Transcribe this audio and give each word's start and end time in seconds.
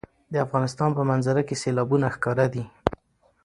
د 0.33 0.35
افغانستان 0.45 0.89
په 0.97 1.03
منظره 1.09 1.41
کې 1.47 1.55
سیلابونه 1.63 2.05
ښکاره 2.15 2.45
دي. 2.53 2.63